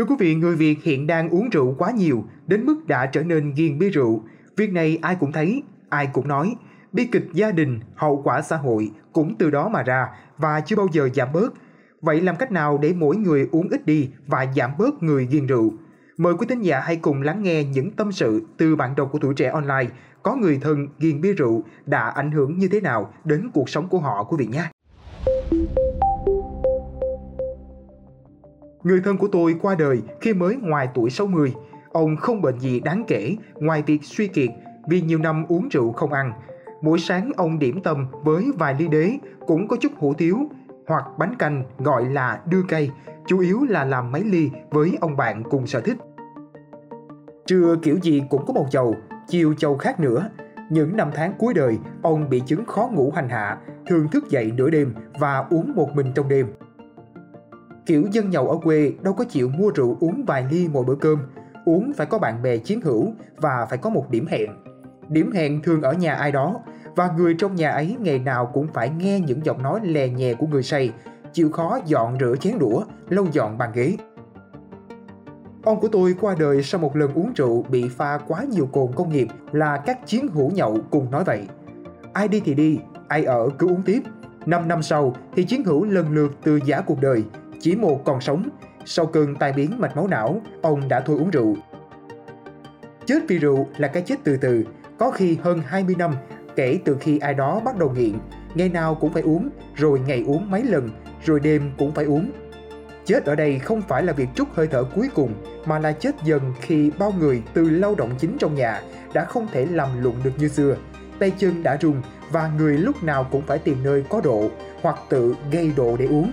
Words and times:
Thưa 0.00 0.06
quý 0.06 0.14
vị, 0.18 0.34
người 0.34 0.56
Việt 0.56 0.82
hiện 0.82 1.06
đang 1.06 1.30
uống 1.30 1.50
rượu 1.50 1.74
quá 1.78 1.90
nhiều, 1.90 2.24
đến 2.46 2.66
mức 2.66 2.86
đã 2.86 3.06
trở 3.06 3.22
nên 3.22 3.54
ghiền 3.54 3.78
bia 3.78 3.90
rượu. 3.90 4.22
Việc 4.56 4.72
này 4.72 4.98
ai 5.02 5.16
cũng 5.20 5.32
thấy, 5.32 5.62
ai 5.88 6.08
cũng 6.12 6.28
nói. 6.28 6.54
Bi 6.92 7.04
kịch 7.12 7.26
gia 7.32 7.50
đình, 7.50 7.80
hậu 7.94 8.22
quả 8.24 8.42
xã 8.42 8.56
hội 8.56 8.90
cũng 9.12 9.34
từ 9.38 9.50
đó 9.50 9.68
mà 9.68 9.82
ra 9.82 10.08
và 10.38 10.60
chưa 10.60 10.76
bao 10.76 10.86
giờ 10.92 11.08
giảm 11.14 11.32
bớt. 11.32 11.54
Vậy 12.00 12.20
làm 12.20 12.36
cách 12.36 12.52
nào 12.52 12.78
để 12.78 12.92
mỗi 12.92 13.16
người 13.16 13.48
uống 13.52 13.68
ít 13.68 13.86
đi 13.86 14.10
và 14.26 14.46
giảm 14.56 14.70
bớt 14.78 15.02
người 15.02 15.26
ghiền 15.26 15.46
rượu? 15.46 15.72
Mời 16.16 16.34
quý 16.34 16.46
thính 16.48 16.62
giả 16.62 16.80
hãy 16.80 16.96
cùng 16.96 17.22
lắng 17.22 17.42
nghe 17.42 17.64
những 17.64 17.90
tâm 17.90 18.12
sự 18.12 18.42
từ 18.56 18.76
bạn 18.76 18.94
đọc 18.96 19.08
của 19.12 19.18
tuổi 19.18 19.34
trẻ 19.34 19.48
online 19.48 19.86
có 20.22 20.36
người 20.36 20.58
thân 20.62 20.88
ghiền 20.98 21.20
bia 21.20 21.32
rượu 21.32 21.62
đã 21.86 22.08
ảnh 22.08 22.32
hưởng 22.32 22.58
như 22.58 22.68
thế 22.68 22.80
nào 22.80 23.12
đến 23.24 23.50
cuộc 23.54 23.68
sống 23.68 23.88
của 23.88 23.98
họ 23.98 24.24
quý 24.24 24.36
vị 24.38 24.46
nhé. 24.46 24.64
Người 28.82 29.00
thân 29.04 29.16
của 29.16 29.28
tôi 29.32 29.56
qua 29.62 29.74
đời 29.74 30.02
khi 30.20 30.34
mới 30.34 30.56
ngoài 30.56 30.88
tuổi 30.94 31.10
60. 31.10 31.54
Ông 31.92 32.16
không 32.16 32.42
bệnh 32.42 32.58
gì 32.58 32.80
đáng 32.80 33.04
kể 33.06 33.36
ngoài 33.54 33.82
việc 33.86 34.04
suy 34.04 34.26
kiệt 34.26 34.50
vì 34.88 35.00
nhiều 35.00 35.18
năm 35.18 35.44
uống 35.48 35.68
rượu 35.68 35.92
không 35.92 36.12
ăn. 36.12 36.32
Mỗi 36.82 36.98
sáng 36.98 37.30
ông 37.36 37.58
điểm 37.58 37.82
tâm 37.82 38.06
với 38.24 38.44
vài 38.58 38.74
ly 38.78 38.88
đế 38.88 39.12
cũng 39.46 39.68
có 39.68 39.76
chút 39.80 39.92
hủ 39.96 40.14
tiếu 40.14 40.38
hoặc 40.86 41.04
bánh 41.18 41.34
canh 41.38 41.64
gọi 41.78 42.04
là 42.04 42.40
đưa 42.46 42.62
cây, 42.68 42.90
chủ 43.26 43.38
yếu 43.38 43.64
là 43.68 43.84
làm 43.84 44.12
mấy 44.12 44.24
ly 44.24 44.50
với 44.70 44.98
ông 45.00 45.16
bạn 45.16 45.42
cùng 45.50 45.66
sở 45.66 45.80
thích. 45.80 45.96
Trưa 47.46 47.76
kiểu 47.82 47.98
gì 48.02 48.22
cũng 48.30 48.46
có 48.46 48.52
một 48.52 48.66
chầu, 48.70 48.96
chiều 49.28 49.54
chầu 49.54 49.76
khác 49.76 50.00
nữa. 50.00 50.30
Những 50.70 50.96
năm 50.96 51.10
tháng 51.14 51.32
cuối 51.38 51.54
đời, 51.54 51.78
ông 52.02 52.30
bị 52.30 52.42
chứng 52.46 52.64
khó 52.64 52.88
ngủ 52.92 53.12
hành 53.14 53.28
hạ, 53.28 53.58
thường 53.86 54.08
thức 54.08 54.30
dậy 54.30 54.52
nửa 54.56 54.70
đêm 54.70 54.94
và 55.18 55.44
uống 55.50 55.72
một 55.74 55.88
mình 55.94 56.12
trong 56.14 56.28
đêm. 56.28 56.46
Kiểu 57.86 58.04
dân 58.12 58.32
giàu 58.32 58.48
ở 58.48 58.56
quê 58.56 58.92
đâu 59.02 59.14
có 59.14 59.24
chịu 59.24 59.48
mua 59.48 59.70
rượu 59.70 59.96
uống 60.00 60.24
vài 60.24 60.44
ly 60.50 60.68
mỗi 60.72 60.84
bữa 60.84 60.94
cơm, 60.94 61.18
uống 61.64 61.92
phải 61.96 62.06
có 62.06 62.18
bạn 62.18 62.42
bè 62.42 62.56
chiến 62.56 62.80
hữu 62.80 63.12
và 63.36 63.66
phải 63.70 63.78
có 63.78 63.90
một 63.90 64.10
điểm 64.10 64.26
hẹn. 64.26 64.50
Điểm 65.08 65.32
hẹn 65.32 65.62
thường 65.62 65.82
ở 65.82 65.92
nhà 65.92 66.14
ai 66.14 66.32
đó 66.32 66.60
và 66.96 67.10
người 67.16 67.34
trong 67.38 67.54
nhà 67.54 67.70
ấy 67.70 67.96
ngày 68.00 68.18
nào 68.18 68.46
cũng 68.46 68.68
phải 68.74 68.90
nghe 68.98 69.20
những 69.20 69.44
giọng 69.44 69.62
nói 69.62 69.80
lè 69.82 70.08
nhẹ 70.08 70.34
của 70.34 70.46
người 70.46 70.62
say, 70.62 70.92
chịu 71.32 71.50
khó 71.50 71.78
dọn 71.86 72.18
rửa 72.20 72.34
chén 72.40 72.58
đũa, 72.58 72.82
lâu 73.08 73.26
dọn 73.32 73.58
bàn 73.58 73.70
ghế. 73.74 73.96
Ông 75.62 75.80
của 75.80 75.88
tôi 75.88 76.14
qua 76.20 76.34
đời 76.38 76.62
sau 76.62 76.80
một 76.80 76.96
lần 76.96 77.14
uống 77.14 77.32
rượu 77.36 77.62
bị 77.62 77.88
pha 77.88 78.18
quá 78.18 78.44
nhiều 78.50 78.66
cồn 78.66 78.92
công 78.94 79.12
nghiệp 79.12 79.28
là 79.52 79.76
các 79.76 80.06
chiến 80.06 80.28
hữu 80.28 80.50
nhậu 80.50 80.78
cùng 80.90 81.10
nói 81.10 81.24
vậy. 81.24 81.48
Ai 82.12 82.28
đi 82.28 82.40
thì 82.44 82.54
đi, 82.54 82.78
ai 83.08 83.24
ở 83.24 83.48
cứ 83.58 83.68
uống 83.68 83.82
tiếp. 83.82 84.00
Năm 84.46 84.68
năm 84.68 84.82
sau 84.82 85.14
thì 85.36 85.44
chiến 85.44 85.64
hữu 85.64 85.84
lần 85.84 86.14
lượt 86.14 86.32
từ 86.42 86.60
giả 86.64 86.80
cuộc 86.80 87.00
đời, 87.00 87.24
chỉ 87.60 87.76
một 87.76 88.04
còn 88.04 88.20
sống. 88.20 88.48
Sau 88.84 89.06
cơn 89.06 89.34
tai 89.34 89.52
biến 89.52 89.70
mạch 89.78 89.96
máu 89.96 90.06
não, 90.06 90.40
ông 90.62 90.88
đã 90.88 91.00
thôi 91.00 91.16
uống 91.18 91.30
rượu. 91.30 91.56
Chết 93.06 93.18
vì 93.28 93.38
rượu 93.38 93.66
là 93.76 93.88
cái 93.88 94.02
chết 94.02 94.16
từ 94.24 94.36
từ, 94.36 94.64
có 94.98 95.10
khi 95.10 95.38
hơn 95.42 95.62
20 95.66 95.94
năm 95.98 96.14
kể 96.56 96.78
từ 96.84 96.96
khi 97.00 97.18
ai 97.18 97.34
đó 97.34 97.60
bắt 97.64 97.78
đầu 97.78 97.90
nghiện, 97.90 98.18
ngày 98.54 98.68
nào 98.68 98.94
cũng 98.94 99.12
phải 99.12 99.22
uống, 99.22 99.48
rồi 99.74 100.00
ngày 100.00 100.24
uống 100.26 100.50
mấy 100.50 100.64
lần, 100.64 100.90
rồi 101.24 101.40
đêm 101.40 101.72
cũng 101.78 101.92
phải 101.92 102.04
uống. 102.04 102.30
Chết 103.04 103.24
ở 103.24 103.34
đây 103.34 103.58
không 103.58 103.82
phải 103.82 104.02
là 104.02 104.12
việc 104.12 104.28
trút 104.34 104.48
hơi 104.54 104.66
thở 104.66 104.84
cuối 104.94 105.08
cùng, 105.14 105.34
mà 105.66 105.78
là 105.78 105.92
chết 105.92 106.14
dần 106.24 106.40
khi 106.60 106.90
bao 106.98 107.12
người 107.18 107.42
từ 107.54 107.70
lao 107.70 107.94
động 107.94 108.10
chính 108.18 108.36
trong 108.38 108.54
nhà 108.54 108.82
đã 109.12 109.24
không 109.24 109.46
thể 109.52 109.66
làm 109.66 110.02
lụng 110.02 110.16
được 110.24 110.32
như 110.38 110.48
xưa. 110.48 110.76
Tay 111.18 111.32
chân 111.38 111.62
đã 111.62 111.78
rung 111.82 112.02
và 112.30 112.50
người 112.58 112.78
lúc 112.78 113.02
nào 113.02 113.26
cũng 113.30 113.42
phải 113.42 113.58
tìm 113.58 113.76
nơi 113.82 114.04
có 114.08 114.20
độ 114.20 114.50
hoặc 114.82 114.96
tự 115.08 115.34
gây 115.52 115.72
độ 115.76 115.96
để 115.96 116.06
uống. 116.06 116.32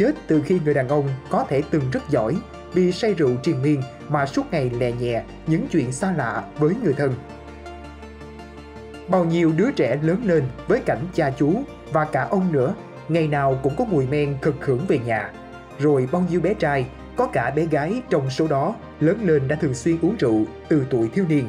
Chết 0.00 0.12
từ 0.26 0.42
khi 0.44 0.60
người 0.64 0.74
đàn 0.74 0.88
ông 0.88 1.08
có 1.30 1.44
thể 1.48 1.62
từng 1.70 1.82
rất 1.92 2.10
giỏi 2.10 2.36
vì 2.72 2.92
say 2.92 3.14
rượu 3.14 3.30
triền 3.42 3.62
miên 3.62 3.82
mà 4.08 4.26
suốt 4.26 4.42
ngày 4.50 4.70
lè 4.70 4.92
nhẹ 4.92 5.22
những 5.46 5.66
chuyện 5.72 5.92
xa 5.92 6.12
lạ 6.12 6.44
với 6.58 6.74
người 6.82 6.92
thân. 6.92 7.14
Bao 9.08 9.24
nhiêu 9.24 9.52
đứa 9.56 9.70
trẻ 9.72 9.98
lớn 10.02 10.20
lên 10.24 10.44
với 10.68 10.80
cảnh 10.80 10.98
cha 11.14 11.30
chú 11.38 11.62
và 11.92 12.04
cả 12.04 12.26
ông 12.30 12.52
nữa, 12.52 12.74
ngày 13.08 13.28
nào 13.28 13.60
cũng 13.62 13.76
có 13.76 13.84
mùi 13.84 14.06
men 14.06 14.36
cực 14.42 14.66
hưởng 14.66 14.80
về 14.88 14.98
nhà. 14.98 15.32
Rồi 15.78 16.08
bao 16.12 16.24
nhiêu 16.30 16.40
bé 16.40 16.54
trai, 16.54 16.86
có 17.16 17.26
cả 17.26 17.50
bé 17.50 17.64
gái 17.64 18.02
trong 18.10 18.30
số 18.30 18.48
đó 18.48 18.74
lớn 19.00 19.18
lên 19.22 19.48
đã 19.48 19.56
thường 19.56 19.74
xuyên 19.74 19.98
uống 20.02 20.16
rượu 20.18 20.44
từ 20.68 20.86
tuổi 20.90 21.08
thiếu 21.08 21.24
niên. 21.28 21.48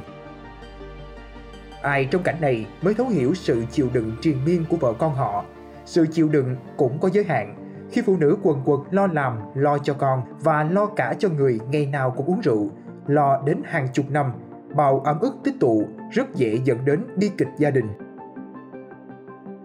Ai 1.82 2.06
trong 2.06 2.24
cảnh 2.24 2.42
này 2.42 2.66
mới 2.82 2.94
thấu 2.94 3.08
hiểu 3.08 3.34
sự 3.34 3.64
chịu 3.72 3.90
đựng 3.94 4.16
triền 4.22 4.46
miên 4.46 4.66
của 4.70 4.78
vợ 4.78 4.94
con 4.94 5.16
họ. 5.16 5.46
Sự 5.86 6.08
chịu 6.12 6.30
đựng 6.30 6.56
cũng 6.78 7.00
có 7.00 7.10
giới 7.14 7.24
hạn. 7.24 7.61
Khi 7.92 8.02
phụ 8.06 8.18
nữ 8.18 8.38
quần 8.44 8.62
quật 8.66 8.80
lo 8.92 9.08
làm, 9.08 9.40
lo 9.54 9.78
cho 9.78 9.94
con 9.94 10.22
và 10.40 10.64
lo 10.64 10.86
cả 10.86 11.14
cho 11.20 11.30
người 11.30 11.60
ngày 11.70 11.86
nào 11.86 12.12
cũng 12.12 12.26
uống 12.26 12.42
rượu, 12.42 12.70
lo 13.08 13.42
đến 13.46 13.62
hàng 13.66 13.88
chục 13.94 14.06
năm 14.10 14.32
bao 14.76 15.00
ấm 15.00 15.20
ức 15.20 15.34
tích 15.44 15.56
tụ 15.60 15.84
rất 16.12 16.36
dễ 16.36 16.60
dẫn 16.64 16.78
đến 16.86 17.04
bi 17.16 17.32
kịch 17.38 17.48
gia 17.58 17.70
đình. 17.70 17.88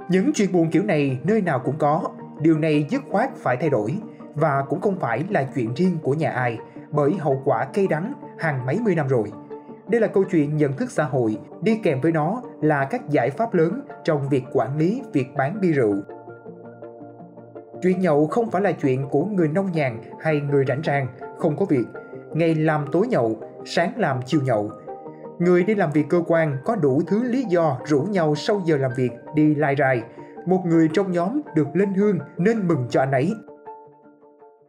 Những 0.08 0.30
chuyện 0.34 0.52
buồn 0.52 0.70
kiểu 0.70 0.82
này 0.82 1.18
nơi 1.24 1.40
nào 1.40 1.58
cũng 1.58 1.74
có, 1.78 2.02
điều 2.40 2.58
này 2.58 2.86
dứt 2.90 3.02
khoát 3.10 3.36
phải 3.36 3.56
thay 3.56 3.70
đổi 3.70 3.98
và 4.34 4.64
cũng 4.68 4.80
không 4.80 5.00
phải 5.00 5.24
là 5.30 5.46
chuyện 5.54 5.74
riêng 5.74 5.98
của 6.02 6.14
nhà 6.14 6.30
ai 6.30 6.58
bởi 6.90 7.14
hậu 7.14 7.42
quả 7.44 7.64
cây 7.74 7.86
đắng 7.88 8.12
hàng 8.38 8.66
mấy 8.66 8.80
mươi 8.80 8.94
năm 8.94 9.08
rồi. 9.08 9.32
Đây 9.88 10.00
là 10.00 10.06
câu 10.06 10.24
chuyện 10.30 10.56
nhận 10.56 10.72
thức 10.72 10.90
xã 10.90 11.04
hội, 11.04 11.38
đi 11.60 11.80
kèm 11.82 12.00
với 12.00 12.12
nó 12.12 12.42
là 12.60 12.84
các 12.84 13.08
giải 13.08 13.30
pháp 13.30 13.54
lớn 13.54 13.80
trong 14.04 14.28
việc 14.28 14.44
quản 14.52 14.78
lý 14.78 15.02
việc 15.12 15.26
bán 15.36 15.60
bia 15.60 15.72
rượu. 15.72 15.94
Chuyện 17.82 18.00
nhậu 18.00 18.26
không 18.26 18.50
phải 18.50 18.62
là 18.62 18.72
chuyện 18.72 19.08
của 19.08 19.24
người 19.24 19.48
nông 19.48 19.72
nhàn 19.72 20.00
hay 20.20 20.40
người 20.40 20.64
rảnh 20.68 20.82
rang, 20.84 21.06
không 21.38 21.56
có 21.56 21.64
việc. 21.64 21.84
Ngày 22.32 22.54
làm 22.54 22.84
tối 22.92 23.06
nhậu, 23.06 23.36
sáng 23.64 23.92
làm 23.96 24.20
chiều 24.26 24.40
nhậu, 24.44 24.70
Người 25.38 25.62
đi 25.62 25.74
làm 25.74 25.92
việc 25.92 26.06
cơ 26.08 26.22
quan 26.26 26.56
có 26.64 26.76
đủ 26.76 27.02
thứ 27.06 27.22
lý 27.22 27.44
do 27.48 27.78
rủ 27.84 28.02
nhau 28.02 28.34
sau 28.34 28.62
giờ 28.64 28.76
làm 28.76 28.90
việc 28.96 29.10
đi 29.34 29.54
lai 29.54 29.74
rai. 29.78 30.02
Một 30.46 30.62
người 30.66 30.88
trong 30.92 31.12
nhóm 31.12 31.40
được 31.54 31.66
lên 31.74 31.94
hương 31.94 32.18
nên 32.38 32.68
mừng 32.68 32.86
cho 32.90 33.00
anh 33.00 33.10
ấy. 33.10 33.34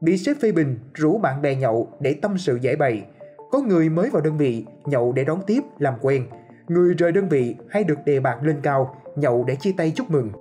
Bị 0.01 0.17
sếp 0.17 0.37
phê 0.41 0.51
bình 0.51 0.79
rủ 0.93 1.17
bạn 1.17 1.41
bè 1.41 1.55
nhậu 1.55 1.87
để 1.99 2.15
tâm 2.21 2.37
sự 2.37 2.59
giải 2.61 2.75
bày. 2.75 3.05
Có 3.51 3.59
người 3.59 3.89
mới 3.89 4.09
vào 4.09 4.21
đơn 4.21 4.37
vị 4.37 4.65
nhậu 4.85 5.11
để 5.11 5.23
đón 5.23 5.39
tiếp 5.47 5.63
làm 5.79 5.93
quen. 6.01 6.23
Người 6.67 6.93
rời 6.93 7.11
đơn 7.11 7.29
vị 7.29 7.55
hay 7.69 7.83
được 7.83 7.97
đề 8.05 8.19
bạc 8.19 8.37
lên 8.43 8.55
cao 8.63 8.95
nhậu 9.15 9.43
để 9.43 9.55
chia 9.55 9.71
tay 9.77 9.91
chúc 9.95 10.11
mừng. 10.11 10.31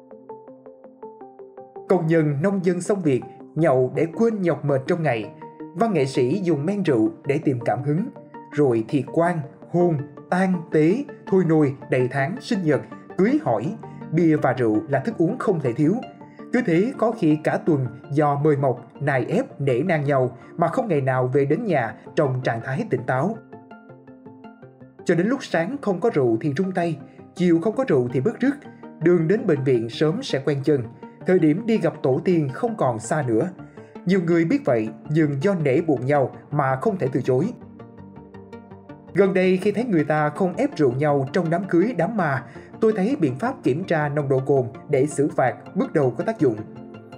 Công 1.89 2.07
nhân 2.07 2.43
nông 2.43 2.65
dân 2.65 2.81
xong 2.81 3.03
việc 3.03 3.23
nhậu 3.55 3.93
để 3.97 4.07
quên 4.17 4.43
nhọc 4.43 4.65
mệt 4.65 4.81
trong 4.87 5.03
ngày. 5.03 5.31
Văn 5.75 5.93
nghệ 5.93 6.07
sĩ 6.07 6.41
dùng 6.43 6.67
men 6.67 6.83
rượu 6.83 7.11
để 7.27 7.39
tìm 7.45 7.61
cảm 7.65 7.83
hứng. 7.83 8.09
Rồi 8.53 8.85
thì 8.89 9.05
quan, 9.13 9.39
hôn, 9.71 9.97
tan 10.31 10.55
tế, 10.73 11.05
thôi 11.27 11.45
nôi, 11.49 11.75
đầy 11.91 12.09
tháng, 12.09 12.37
sinh 12.41 12.63
nhật, 12.63 12.81
cưới 13.19 13.39
hỏi, 13.43 13.75
bia 14.13 14.37
và 14.37 14.53
rượu 14.53 14.83
là 14.89 15.01
thức 15.01 15.15
uống 15.19 15.39
không 15.39 15.61
thể 15.61 15.73
thiếu. 15.73 15.95
Cứ 16.53 16.63
thế 16.67 16.93
có 16.99 17.13
khi 17.13 17.39
cả 17.45 17.59
tuần 17.67 17.87
do 18.13 18.41
mời 18.45 18.57
mọc, 18.57 18.93
nài 19.01 19.27
ép, 19.29 19.61
nể 19.61 19.81
nang 19.81 20.05
nhau 20.05 20.37
mà 20.57 20.69
không 20.69 20.89
ngày 20.89 21.01
nào 21.01 21.27
về 21.27 21.45
đến 21.45 21.65
nhà 21.65 21.95
trong 22.17 22.41
trạng 22.45 22.61
thái 22.65 22.87
tỉnh 22.91 23.03
táo. 23.07 23.37
Cho 25.05 25.15
đến 25.15 25.27
lúc 25.27 25.45
sáng 25.45 25.77
không 25.83 26.01
có 26.01 26.11
rượu 26.15 26.37
thì 26.41 26.53
rung 26.57 26.73
tay, 26.73 26.99
chiều 27.35 27.61
không 27.61 27.77
có 27.77 27.85
rượu 27.89 28.09
thì 28.13 28.21
bứt 28.21 28.41
rứt, 28.41 28.55
đường 29.03 29.29
đến 29.29 29.47
bệnh 29.47 29.65
viện 29.65 29.89
sớm 29.91 30.23
sẽ 30.23 30.43
quen 30.45 30.59
chân, 30.65 30.83
thời 31.26 31.38
điểm 31.38 31.66
đi 31.66 31.78
gặp 31.78 31.94
tổ 32.03 32.20
tiên 32.25 32.48
không 32.53 32.76
còn 32.76 32.98
xa 32.98 33.25
nữa. 33.26 33.48
Nhiều 34.06 34.20
người 34.26 34.44
biết 34.44 34.60
vậy 34.64 34.88
nhưng 35.10 35.42
do 35.42 35.54
nể 35.54 35.81
buồn 35.81 36.06
nhau 36.06 36.31
mà 36.50 36.76
không 36.76 36.98
thể 36.98 37.09
từ 37.12 37.22
chối. 37.22 37.53
Gần 39.14 39.34
đây 39.34 39.56
khi 39.56 39.72
thấy 39.72 39.84
người 39.84 40.04
ta 40.04 40.28
không 40.28 40.56
ép 40.56 40.76
rượu 40.76 40.92
nhau 40.92 41.28
trong 41.32 41.50
đám 41.50 41.64
cưới 41.64 41.94
đám 41.98 42.16
ma, 42.16 42.44
tôi 42.81 42.92
thấy 42.97 43.16
biện 43.16 43.38
pháp 43.38 43.54
kiểm 43.62 43.84
tra 43.84 44.09
nồng 44.09 44.28
độ 44.28 44.41
cồn 44.47 44.66
để 44.88 45.06
xử 45.06 45.28
phạt 45.28 45.54
bước 45.75 45.92
đầu 45.92 46.10
có 46.10 46.25
tác 46.25 46.38
dụng. 46.38 46.56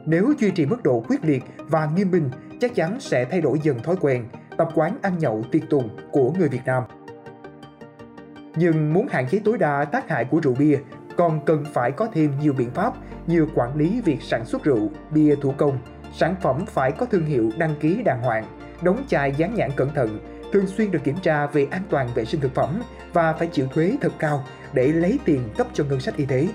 Nếu 0.06 0.32
duy 0.38 0.50
trì 0.50 0.66
mức 0.66 0.82
độ 0.82 1.04
quyết 1.08 1.24
liệt 1.24 1.44
và 1.58 1.88
nghiêm 1.96 2.10
minh, 2.10 2.30
chắc 2.60 2.74
chắn 2.74 3.00
sẽ 3.00 3.24
thay 3.24 3.40
đổi 3.40 3.60
dần 3.62 3.78
thói 3.78 3.96
quen, 4.00 4.24
tập 4.56 4.68
quán 4.74 4.98
ăn 5.02 5.18
nhậu 5.18 5.44
tiệc 5.52 5.62
tùng 5.70 5.88
của 6.12 6.32
người 6.38 6.48
Việt 6.48 6.62
Nam. 6.66 6.82
Nhưng 8.56 8.92
muốn 8.92 9.08
hạn 9.10 9.28
chế 9.28 9.40
tối 9.44 9.58
đa 9.58 9.84
tác 9.84 10.08
hại 10.08 10.24
của 10.24 10.40
rượu 10.42 10.54
bia, 10.58 10.78
còn 11.18 11.40
cần 11.44 11.64
phải 11.72 11.92
có 11.92 12.08
thêm 12.14 12.32
nhiều 12.40 12.52
biện 12.52 12.70
pháp 12.70 12.92
như 13.26 13.46
quản 13.54 13.76
lý 13.76 14.00
việc 14.00 14.22
sản 14.22 14.44
xuất 14.44 14.64
rượu, 14.64 14.90
bia 15.10 15.34
thủ 15.34 15.54
công, 15.56 15.78
sản 16.14 16.34
phẩm 16.42 16.64
phải 16.66 16.92
có 16.92 17.06
thương 17.06 17.26
hiệu 17.26 17.50
đăng 17.56 17.74
ký 17.80 18.02
đàng 18.02 18.22
hoàng, 18.22 18.44
đóng 18.82 19.04
chai 19.08 19.32
dán 19.32 19.54
nhãn 19.54 19.70
cẩn 19.76 19.94
thận, 19.94 20.18
thường 20.52 20.66
xuyên 20.66 20.90
được 20.90 21.04
kiểm 21.04 21.16
tra 21.22 21.46
về 21.46 21.66
an 21.70 21.82
toàn 21.90 22.08
vệ 22.14 22.24
sinh 22.24 22.40
thực 22.40 22.54
phẩm 22.54 22.82
và 23.12 23.32
phải 23.32 23.46
chịu 23.46 23.66
thuế 23.66 23.96
thật 24.00 24.12
cao 24.18 24.44
để 24.72 24.88
lấy 24.88 25.18
tiền 25.24 25.48
cấp 25.56 25.66
cho 25.72 25.84
ngân 25.84 26.00
sách 26.00 26.16
y 26.16 26.24
tế. 26.24 26.48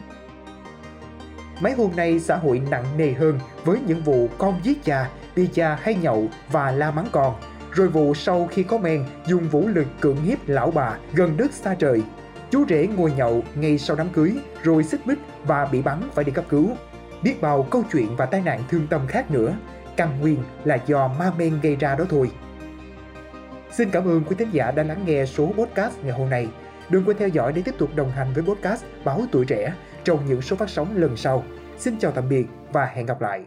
Mấy 1.61 1.73
hôm 1.73 1.91
nay 1.95 2.19
xã 2.19 2.35
hội 2.35 2.61
nặng 2.71 2.85
nề 2.97 3.13
hơn 3.13 3.39
với 3.63 3.79
những 3.87 4.03
vụ 4.03 4.27
con 4.37 4.59
giết 4.63 4.83
cha, 4.83 5.09
đi 5.35 5.49
cha 5.53 5.77
hay 5.81 5.95
nhậu 5.95 6.27
và 6.51 6.71
la 6.71 6.91
mắng 6.91 7.07
con, 7.11 7.35
rồi 7.71 7.87
vụ 7.87 8.13
sau 8.13 8.47
khi 8.51 8.63
có 8.63 8.77
men 8.77 9.05
dùng 9.27 9.49
vũ 9.49 9.67
lực 9.67 9.87
cưỡng 9.99 10.23
hiếp 10.23 10.37
lão 10.47 10.71
bà 10.71 10.97
gần 11.13 11.37
đất 11.37 11.53
xa 11.53 11.75
trời. 11.79 12.03
Chú 12.53 12.65
rể 12.69 12.87
ngồi 12.87 13.11
nhậu 13.17 13.43
ngay 13.55 13.77
sau 13.77 13.97
đám 13.97 14.09
cưới 14.09 14.33
rồi 14.63 14.83
xích 14.83 15.07
mích 15.07 15.17
và 15.43 15.65
bị 15.65 15.81
bắn 15.81 16.01
phải 16.13 16.25
đi 16.25 16.31
cấp 16.31 16.45
cứu. 16.49 16.69
Biết 17.23 17.41
bao 17.41 17.63
câu 17.63 17.83
chuyện 17.91 18.15
và 18.15 18.25
tai 18.25 18.41
nạn 18.41 18.63
thương 18.69 18.87
tâm 18.87 19.01
khác 19.07 19.31
nữa, 19.31 19.55
căn 19.97 20.21
nguyên 20.21 20.37
là 20.63 20.77
do 20.85 21.07
ma 21.07 21.31
men 21.37 21.59
gây 21.61 21.75
ra 21.75 21.95
đó 21.95 22.05
thôi. 22.09 22.31
Xin 23.71 23.89
cảm 23.89 24.07
ơn 24.07 24.23
quý 24.23 24.35
thính 24.39 24.49
giả 24.51 24.71
đã 24.71 24.83
lắng 24.83 25.03
nghe 25.05 25.25
số 25.25 25.45
podcast 25.45 26.03
ngày 26.03 26.17
hôm 26.17 26.29
nay. 26.29 26.47
Đừng 26.89 27.03
quên 27.05 27.17
theo 27.17 27.27
dõi 27.27 27.53
để 27.53 27.61
tiếp 27.65 27.75
tục 27.77 27.89
đồng 27.95 28.11
hành 28.11 28.33
với 28.33 28.43
podcast 28.43 28.83
Báo 29.03 29.21
Tuổi 29.31 29.45
Trẻ 29.45 29.73
trong 30.03 30.25
những 30.25 30.41
số 30.41 30.55
phát 30.55 30.69
sóng 30.69 30.97
lần 30.97 31.17
sau. 31.17 31.43
Xin 31.77 31.99
chào 31.99 32.11
tạm 32.11 32.29
biệt 32.29 32.45
và 32.71 32.85
hẹn 32.85 33.05
gặp 33.05 33.21
lại. 33.21 33.45